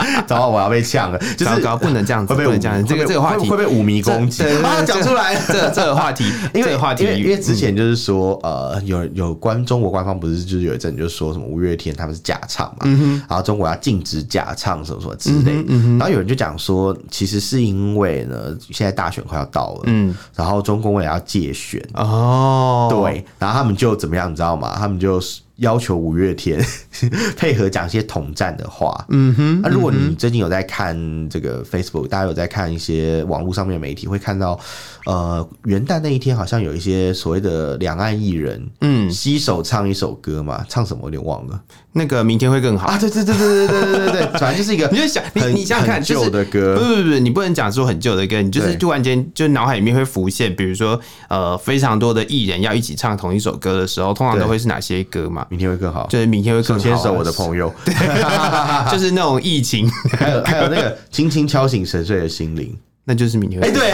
[0.27, 4.45] 早晚我要被呛了，就是不能这样子，不能这样子，这个这个话题会被五迷攻击，
[4.87, 12.87] 讲出来，这这个话题， 因为话题，因为之前就是说，呃，有有关中国官方不是就是有一阵就说什么五月天他们是假唱嘛，
[13.29, 15.53] 然后中国要禁止假唱什么什么之类，
[15.99, 21.81] 然后有人就讲说，其实是因为呢，现在大选快要到了，嗯，然后中共也要借选。
[21.95, 22.89] 哦。
[22.91, 24.75] 对，然后他们就怎么样，你知道吗？
[24.77, 25.21] 他们就
[25.57, 26.65] 要求五月天
[27.37, 29.05] 配合讲一些统战的话。
[29.09, 34.59] 嗯哼，那、啊、如果你最近有在看这个 Facebook，大家有在看一些网络上面的媒体，会看到。
[35.07, 41.61] 呃，元旦那一天好像有一些所谓的两岸艺人，嗯，携手唱一首歌嘛，唱什么我有点忘了。
[41.93, 42.97] 那个明天会更好啊！
[42.99, 55.44] 对对对对对对对对对， 反正就是一个，你就想你你想想看，旧的歌，不不不，你不能讲说很旧的歌，你就是突然间就脑海里面会浮现，比如说呃，非常多的艺人要一起唱同一首歌的时候，通常都会是哪些歌嘛？
[55.49, 56.83] 明天会更好，就是明天会更好。
[56.83, 57.73] 牵手我的朋友，
[58.91, 62.77] 就是那种疫情，还有还有那个轻轻敲醒沉睡的心灵。
[63.07, 63.91] 那就是明天会哎、欸、对，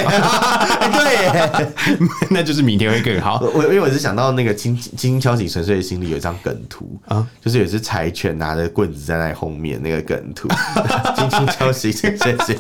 [0.93, 1.99] 对，
[2.31, 3.41] 那就是明天 会更好。
[3.55, 10.49] 我因为我是想到那个轻轻敲醒沉睡的心里有一张梗图啊，就是有一只柴犬拿着棍子站在后面那个梗图，
[11.19, 12.57] 轻轻敲醒沉睡心，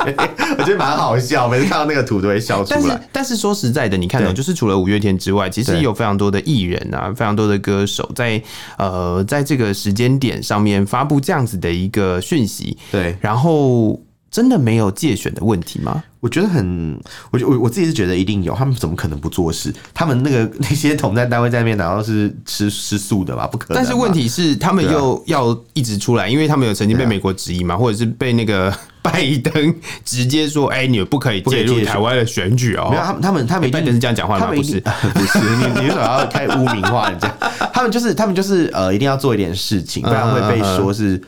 [0.58, 2.80] 我觉得蛮好笑，每次看到那个图都会笑出来。
[2.80, 8.42] 但是但是说实在的，你看到、喔、就是除了五月天之外，其实有非常多的艺人啊，非常多的歌手在
[8.76, 16.02] 呃在这个时间点上面发布这样子的一个讯息，对，然后真的没有借选的问题吗？
[16.20, 19.74] 我觉得很，我我我自己是觉得一定有，他们怎么可能不做事？
[19.94, 23.46] 他们那个 那些统战单位在那边难道是吃吃素的吧？
[23.46, 23.82] 不可能。
[23.82, 34.52] 但是问题是，他们又要一直出来，因为他们有曾经被美国质疑嘛，或者是被那个 拜登直接说：“哎，你们不可以介入台湾的选举哦。”没有，他们他们他们拜登是这样讲话吗？
[34.54, 37.34] 不是，不是， 你你为什么要开污名化人家？
[37.72, 41.20] 他们就是他们就是呃，一定要做一点事情，不然会被说是。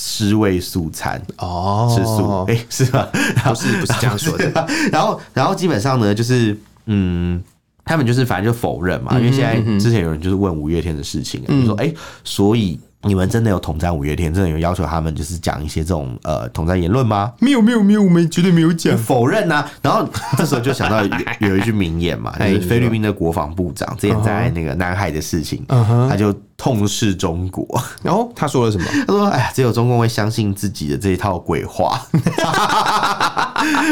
[0.00, 3.08] 尸位素餐哦，吃素哎、欸，是吧？
[3.44, 4.48] 不是不是这样说的。
[4.92, 6.56] 然后然后基本上呢，就是
[6.86, 7.42] 嗯，
[7.84, 12.78] 他们就是反正就否认嘛，因为现在之前有人就是问五月天的事情，就说哎、欸，所以。
[13.02, 14.34] 你们真的有统战五月天？
[14.34, 17.32] 真的有要求他们就是讲一些这种呃统战言论吗？
[17.38, 19.70] 没有没有没有，我们绝对没有讲，否认呐、啊。
[19.80, 20.06] 然后
[20.36, 26.34] 这时候就想到有，有一句名言嘛， 就是菲律宾的国防部长之前在那个南海的事情，他就
[26.68, 27.66] 痛斥中国。
[28.02, 28.84] 然后他说了什么？
[29.06, 32.00] 他说：“哎呀，只有中共会相信自己的这一套鬼话。”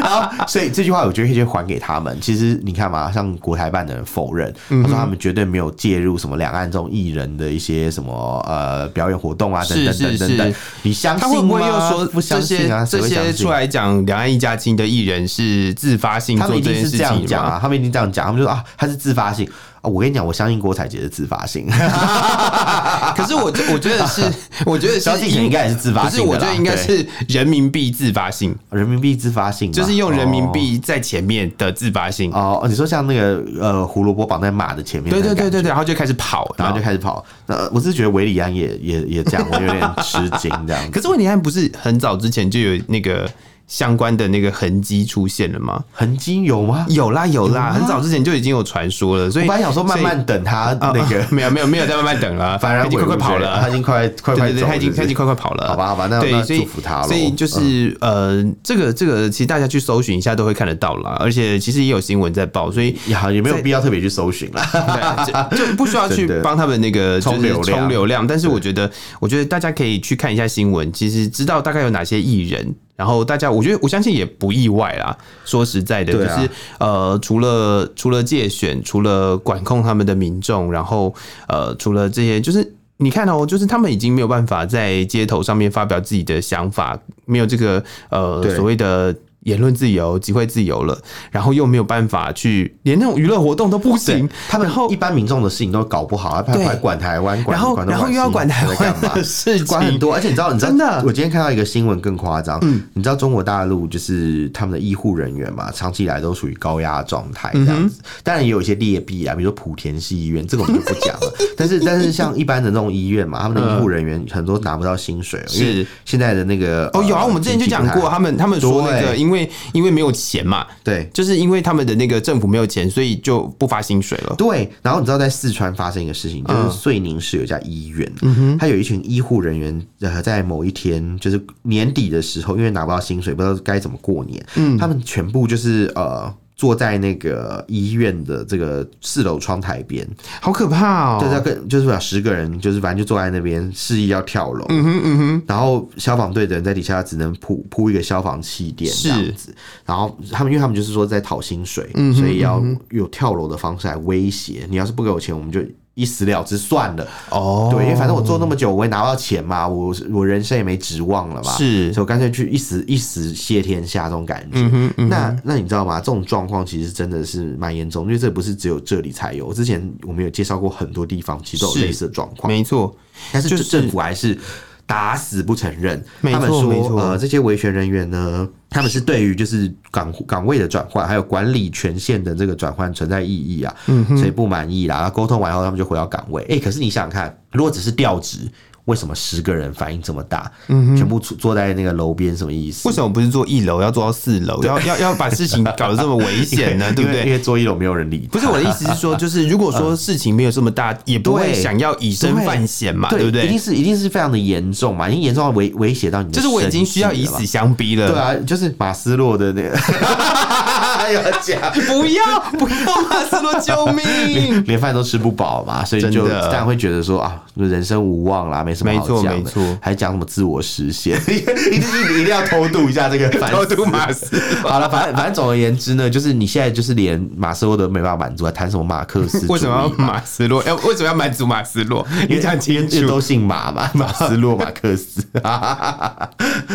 [0.03, 2.17] 然后所以这句话我觉得可以还给他们。
[2.21, 8.87] 其实你看嘛，像国台办的人否认，他说他们绝对没有介入什么两岸这种艺人的一些什么呃。
[8.97, 11.35] 表演活动啊，等等等等等，你相信吗？
[11.35, 12.83] 他会不会又说不相信啊？
[12.89, 17.11] 这些出来讲两岸一家亲的艺人是自发性做这件事情吗？
[17.11, 19.47] 他们一定是这样讲啊，他们一定这样讲，他们就说啊，他是自发性。
[19.87, 21.67] 我跟你讲，我相信郭采洁是自发性。
[23.17, 24.23] 可是我我觉得是，
[24.67, 26.11] 我觉得萧敬腾应该也是自发性。
[26.11, 32.31] 可是我觉得应该是人民币自发性，人民币自发性就是用人民币在前面的自发性。
[32.33, 37.25] 哦，你说像那个呃胡萝卜绑在马的前面，对对对对对，然后就开始跑，然后就开始跑。
[37.47, 40.83] 那我是觉得韦礼安也也也这样，我有点吃惊这样。
[40.93, 43.29] 可是韦礼安不是很早之前就有那个。
[43.67, 45.83] 相关的那个痕迹出现了吗？
[45.93, 46.87] 痕迹有吗？
[46.89, 49.31] 有啦有啦，很早之前就已经有传说了。
[49.31, 55.69] 所以我本来想说慢慢等他那个， 没有没有没有再慢慢等了， 反而已经快快跑了，他已经快快快，他已经他已经快快跑了。
[55.69, 57.09] 好吧好吧，那那祝福他了。
[57.09, 68.25] 所以就是呃，这个这个其实大家去搜寻一下都会看得到啦，而且其实也有新闻在报，所以也也没有必要特别去搜寻了，就不需要去 帮他们那个冲流冲流量。
[68.25, 72.75] 但是我觉得我觉得大家可以去看一下新闻，其实知道大概有哪些艺人。
[72.97, 75.17] 然后大家，我觉得我相信也不意外啦。
[75.45, 81.15] 说实在的，啊、就是呃，除了除了界选，除了管控他们的民众，然后
[81.47, 89.15] 呃，除了这些，就是你看哦，就是他们已经没有办法在街头上面发表自己的想法，没有这个呃所谓的。
[89.47, 90.99] 言论自由、集会自由了，
[91.31, 94.29] 然后又没有办法去，连那种娱乐活动都不行。
[94.49, 100.13] 他们后一般民众的事情都搞不好，他还管台湾，管然后然后又要管台湾 的事情，管很多。
[100.13, 102.59] 而且你知道，你知道，真的，我今天看到一个新闻更夸张。
[102.63, 108.01] 嗯，你知道中国大陆就是他们的医护人员嘛，长期以来都属于高压状态这样子。
[108.25, 111.33] 当然也有一些劣币啊，比如说莆田系医院，这个我们就不讲了。
[111.57, 119.36] 但是但是像一般的那种医院嘛，他们的医护人员很多拿不到薪水，因为现在的那个哦有啊，我们之前就讲过，他们他们说那个因为。
[119.37, 124.35] 因为因为没有钱嘛，对，就是因为他们的那个政府没有钱，所以就不发薪水了。
[124.37, 128.11] 对，然后你知道在四川发生一个事情，就是遂宁市有一家医院，
[128.59, 136.33] 他有一群医护人员，呃，在某一天就是年底的时候，因为拿不到薪水，不知道该怎么过年，嗯，他们全部就是呃。
[136.57, 140.09] 坐在那个医院的这个四楼窗台边，
[140.41, 141.19] 好可怕哦！
[141.21, 144.65] 就是跟就是把十个人，就是反正就坐在那边示意要跳楼。
[144.71, 145.43] 嗯哼嗯哼。
[145.47, 149.55] 然后消防队的人在底下只能铺铺一个消防气垫这样子。
[149.85, 154.77] 然后他们因为他们就是说在讨薪水，所以要有跳楼的方式来威胁你。
[154.77, 155.61] 要是不给我钱，我们就。
[155.97, 164.59] 一死了之算了哦，对，因为反正我做那么久，我也拿不到钱嘛，我我人生也没指望了嘛，是，所以我干脆去一死一死谢天下这种感觉。
[164.59, 165.99] 嗯哼嗯哼，那那你知道吗？
[165.99, 172.53] 这种状况其实真的是蛮严重，因为这不是只有这里才有，之前我们有介绍过很多地方，其实都有类似的状况。
[172.53, 172.95] 没错，
[173.33, 174.39] 但是政府还是。
[174.87, 183.75] 打死不承认，他们说，呃，这些维权人员呢，他们是对于就是岗岗位的转换，还有管理权限的这个转换存在异议啊，
[184.17, 185.11] 所以不满意啦。
[185.11, 186.47] 沟通完后，他们就回到岗位。
[186.49, 188.49] 哎，可是你想想看，如果只是调职，
[188.87, 190.51] 为什么十个人反应这么大？
[190.69, 192.89] 嗯，全部坐坐在那个楼边，什么意思？
[192.89, 194.63] 为什么不是坐一楼，要坐到四楼？
[194.63, 196.91] 要要要把事情搞得这么危险呢？
[196.97, 197.25] 对不对？
[197.25, 198.29] 因为坐一楼没有人理。
[198.33, 203.45] 不是我的意思是说，就是如果说事情没有这么大， 也不会想要以身犯险嘛，对不对？
[203.45, 208.09] 一定是一定是非常的严重嘛，已经严重到威威胁到你，就是我已经需要以死相逼了。
[208.09, 209.77] 对啊，就是马斯洛的那个。
[211.13, 221.41] 要讲不要不要马斯洛救命， 连饭都吃不饱嘛，所以就当然会觉得说啊，人生无望啦，没什么好讲的，没错，还讲什么自我实现， 一
[221.79, 224.37] 定一定要偷渡一下这个，偷渡马斯。
[224.63, 229.47] 好了，反正反正总而言之呢，就是你现在就是连马斯洛都没办法满足，还谈什么马克思？
[229.49, 230.63] 为什么要马斯洛？
[230.65, 232.07] 要 为什么要满足马斯洛？
[232.29, 235.23] 你讲清楚，都姓马嘛，马斯洛、马克思，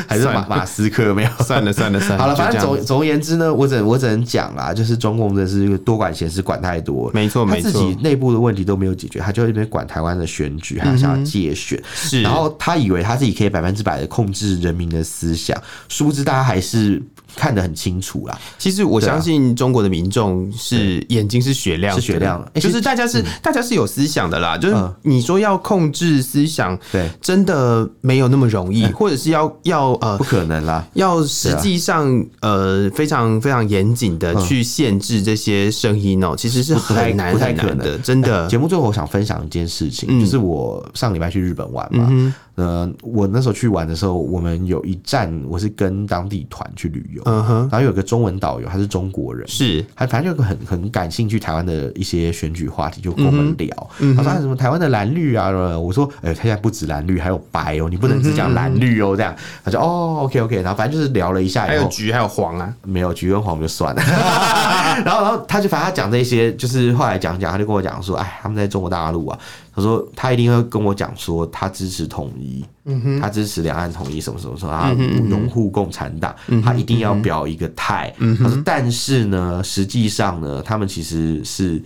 [0.07, 1.13] 还是马马斯克？
[1.13, 2.19] 没有，算了算了算了。
[2.19, 4.20] 好了，反正总总而言之呢，我只我只能。
[4.23, 15.55] 讲啦，就是中共真的是多管闲事，管太多，没错，没错，他自己内部的问题都没有解决，他就一边管台湾的选举，还想要借选，是，然后他以为他自己可以百分之百的控制人民的思想，
[15.89, 17.01] 殊不知大家还是。
[17.35, 18.39] 看得很清楚啦。
[18.57, 24.57] 其实我相信中国的民众是眼睛是雪亮，是雪亮的，就是大家是大家是有思想的啦。
[24.57, 30.85] 就是你说要控制思想，对，真的没有那么容易，或者是要要呃，不可能啦。
[30.93, 38.47] 要实际上呃非常非常严谨的去限制这些声音哦，其实是很难很难的，真的。
[38.47, 42.33] 节目最后我想分享一件事情，就是我上礼拜去日本玩嘛。
[42.55, 55.49] 呃，我那时候去玩的时候，我们有一站我是跟当地团去旅游，嗯哼，然后有个中文导游，他是中国人，是，他反正就很很感兴趣台湾的一些选举话题，就跟我们聊，嗯、他说什么台湾的蓝绿啊，
[55.79, 59.33] 我说，哎、欸，他现在不止蓝绿，还有白哦，你不能只讲蓝绿哦，这样，
[59.63, 64.01] 他说哦，OK OK，然后反正就是聊了一下，还有橘还有黄啊，没有橘跟黄就算了，
[65.05, 69.39] 然后然后他就反正他讲这些，就是后来讲讲，他就跟我讲说，哎，他们在中国大陆啊。
[69.73, 74.91] 他说他一定会跟我讲说他支持统一，嗯，他支持两岸统一什么什么什么，他
[75.29, 78.13] 拥护共产党，他一定要表一个态。
[78.37, 81.81] 他说，但是呢，实际上呢，他们其实是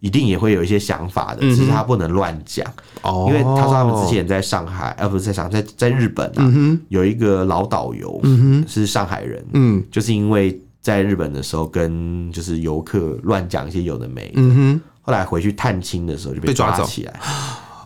[0.00, 2.66] 一定也会有一些想法的，只是他不能乱讲。
[3.02, 8.20] 哦，因为他说他们之前在上海，而不是在上海，在在日本啊，有一个老导游，
[8.66, 14.40] 是上海人，嗯，就是因为在日本的时候跟就是游客乱讲一些有的没的。
[15.02, 17.20] 后来回去探亲的时候就被抓起来，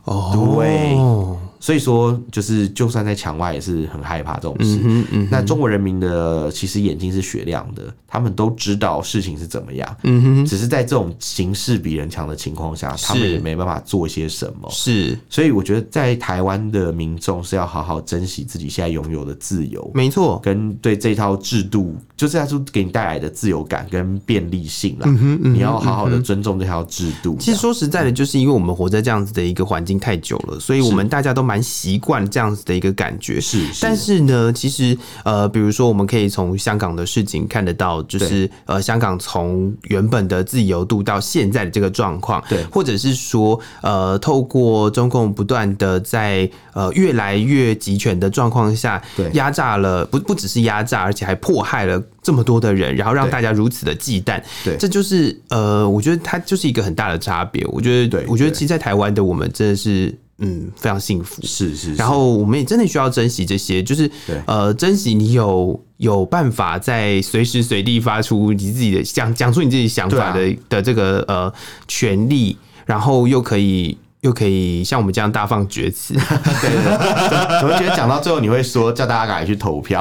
[0.05, 1.52] 哦，对。
[1.63, 4.81] 所以说，就是就算在墙外也是很害怕这种事。
[4.83, 9.97] 嗯嗯、那中国人民的其实眼睛是雪亮的，他们都知道事情是怎么样。
[10.03, 14.69] 嗯哼，只是在这种形势比人强的情况下，他们也没办法做些什么。
[14.73, 19.89] 是，所以我觉得在台湾的民众是要好好珍惜自己现在拥有的自由。
[19.95, 25.05] 没错，跟对这套制度，就是它就给你带来的自由感跟便利性啦。
[25.07, 27.37] 嗯哼，嗯哼，你要好好的尊重这套制度。
[27.39, 31.52] 其实说实在的，就是因为我们活在这样子的一个环境太久了，所以我们大家都蛮。
[31.53, 57.63] 蛮习惯这样子的一个感觉，是，是，但是呢，其实呃，比如说，我们可以从香港的事情看得到，就是呃，香港从原本的自由度到现在的这个状况，对，或者是说呃，透过中共不断的在呃越来越集权的状况下，对，压榨了不不只是压榨，而且还迫害了这么多的人，然后让大家如此的忌惮，对，这就是呃，我觉得它就是一个很大的差别。
[57.67, 60.19] 我觉得，对，我觉得其实，在台湾的我们真的是。
[60.43, 61.95] 嗯，非常幸福，是是，是。
[61.95, 64.11] 然后我们也真的需要珍惜这些，就是
[64.45, 71.53] 呃，珍惜你有有办法在随时随地发出你自己的讲讲出你自己想法的、啊、的这个呃
[71.89, 73.97] 权利，然后又可以。
[74.23, 76.15] 又可以像我们这样大放厥词，
[76.61, 76.83] 对对
[77.29, 80.01] 对，我觉得讲到最后你会说叫大家赶紧去投票。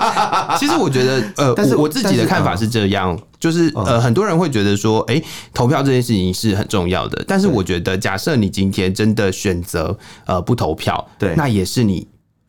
[0.58, 7.22] 其实我觉得，呃，但是我自己的看法是这样，就是呃，很多人会觉得说，哎，投票这件事情是很重要的。
[7.28, 12.08] 但是我觉得，假设你今天真的选择呃不投票，对，那也是你。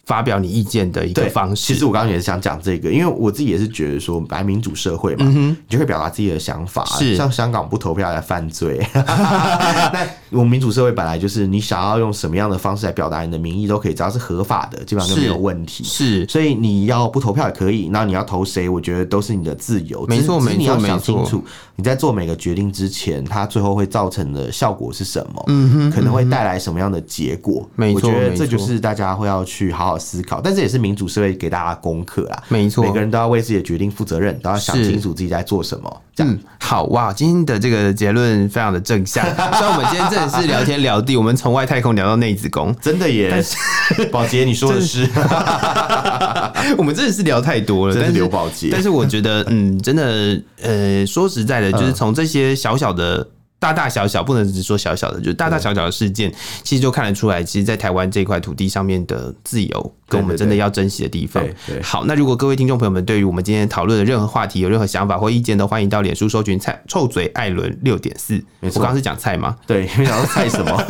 [0.09, 1.71] 发表你意见的一个方式。
[1.71, 6.83] 其实我刚刚也是想讲这个，因为我自己也是觉得说，本来民主社会嘛，你就会表达自己的想法。
[6.97, 15.83] 是像香港不投票来犯罪， 那我们民主社会本来就是你想要用什么样的方式来表达你的民意都可以，只要是合法的，基本上就没有问题。
[15.83, 20.03] 是，所以你要不投票也可以，那你要投谁，我觉得都是你的自由。
[20.07, 21.43] 没错，没错，你要想清楚，
[21.75, 25.43] 你在做每个决定之前，它最后会造成的效果是什么？
[25.49, 27.69] 嗯哼，可能会带来什么样的结果？
[27.75, 32.43] 没错，我觉得这就是大家会要去好好思考，但这也是民主社会给大家功课啦。
[32.47, 36.01] 没错，每个人都要为自己的决定负责任，都要想清楚自己在做什么。
[36.15, 37.13] 这样、嗯、好哇！
[37.13, 39.23] 今天的这个结论非常的正向。
[39.53, 43.29] 虽然我们今天真的是聊天聊地，我们从外太空聊到内子宫，真的耶！
[43.29, 43.55] 但是
[44.11, 45.07] 宝杰，你说的是，
[46.77, 47.93] 我们真的是聊太多了。
[47.93, 53.27] 真的刘宝杰，但是我觉得，嗯，真的，呃，说实在的，就是从这些小小的。
[53.59, 56.33] 大大小小不能只说小小的，就是大大小小的事件，
[56.63, 61.43] 其实就看得出来，其实，在台湾这块土地上面的自由，跟我们真的要珍惜的地方。
[61.81, 68.43] 好，那如果各位听众朋友们对于我们今天讨论的任何话题有任何想法或意见，都欢迎到脸书搜寻“蔡臭嘴艾伦六点四”。
[68.61, 69.55] 我刚刚是讲菜吗？
[69.65, 70.83] 对，你讲菜什么？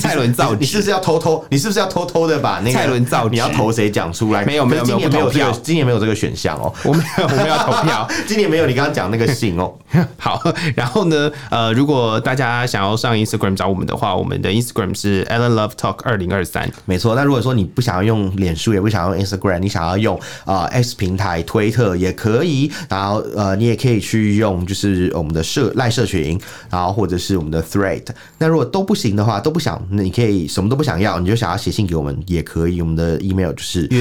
[0.00, 1.44] 蔡伦造，你是不是要偷偷？
[1.50, 3.28] 你是不是要偷偷的把那个 蔡伦造？
[3.28, 4.44] 你要投谁讲出来？
[4.44, 6.72] 没有没有没有，今年没有这个，今年没有这个选项哦。
[6.84, 8.06] 我没有，我没有投票。
[8.26, 9.72] 今年没有你刚刚讲那个姓哦。
[10.18, 10.40] 好，
[10.76, 11.30] 然后呢？
[11.50, 17.14] 呃，如果大家想要上 Instagram 找我们的话，我们的 Instagram 是 Allen Love Talk 二零二三，没错。
[17.14, 22.70] 那如果说你不想要用脸书，也不想要用 Instagram，你想要用呃 X 平台推特也可以。
[22.88, 28.04] 然后呃，你也可以去用就是我们的社赖社群，然后或者是我们的 Thread。
[28.38, 32.80] 那如果都不行的话，都不想，那你可以什么都不想要，你就想要写信给我们也可以。
[32.80, 33.88] 我们的 email 就是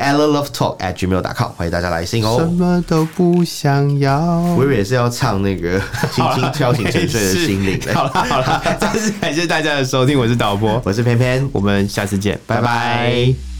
[0.00, 2.36] Allen Love Talk at gmail.com，欢迎大家来信哦。
[2.38, 4.20] 什么都不想要，
[4.56, 5.80] 我以为是要唱那个
[6.12, 7.80] 轻轻敲醒沉睡的心灵。
[7.94, 13.55] 好了好了，再次感谢大家的收听，我是导播，我是偏偏，我们下次见，拜拜。